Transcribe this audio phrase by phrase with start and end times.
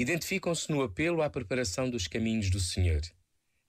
[0.00, 3.02] identificam-se no apelo à preparação dos caminhos do Senhor,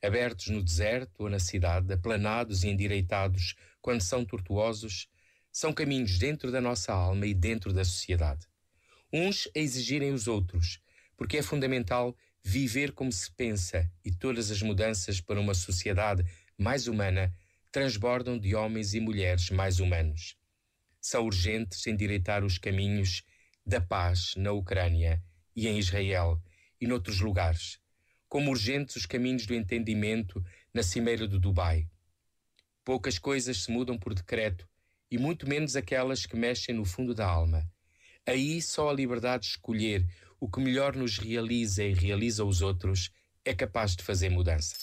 [0.02, 5.10] abertos no deserto ou na cidade, aplanados e endireitados quando são tortuosos,
[5.52, 8.48] são caminhos dentro da nossa alma e dentro da sociedade.
[9.12, 10.80] Uns a exigirem os outros,
[11.18, 16.24] porque é fundamental viver como se pensa e todas as mudanças para uma sociedade
[16.58, 17.36] mais humana
[17.74, 20.38] transbordam de homens e mulheres mais humanos.
[21.02, 23.22] São urgentes endireitar os caminhos
[23.66, 25.22] da paz na Ucrânia
[25.56, 26.42] e em Israel
[26.80, 27.80] e noutros lugares,
[28.28, 31.88] como urgentes os caminhos do entendimento na cimeira do Dubai.
[32.84, 34.68] Poucas coisas se mudam por decreto
[35.10, 37.70] e muito menos aquelas que mexem no fundo da alma.
[38.26, 40.06] Aí só a liberdade de escolher
[40.40, 43.12] o que melhor nos realiza e realiza os outros
[43.46, 44.76] é capaz de fazer mudança.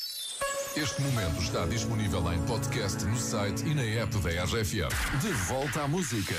[0.77, 5.21] Este momento está disponível em podcast no site e na app da RFM.
[5.21, 6.35] De volta à música.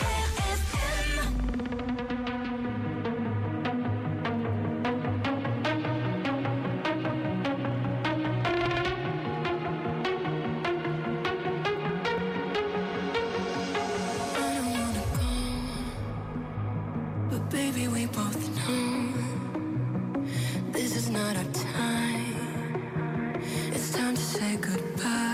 [24.58, 25.29] Goodbye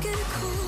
[0.00, 0.67] get a cold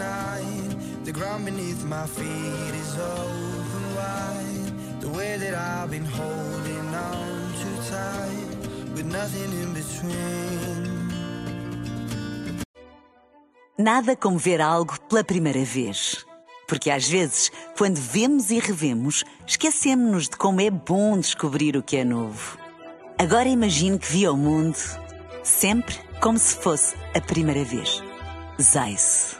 [0.00, 1.04] tonight.
[1.04, 5.00] The ground beneath my feet is open wide.
[5.00, 10.90] The way that I've been holding on too tight, with nothing in between.
[13.78, 16.26] Nada como ver algo pela primeira vez.
[16.68, 21.96] Porque às vezes, quando vemos e revemos, esquecemos-nos de como é bom descobrir o que
[21.96, 22.58] é novo.
[23.18, 24.78] Agora imagine que viu o mundo
[25.42, 28.02] sempre como se fosse a primeira vez.
[28.60, 29.39] Zais.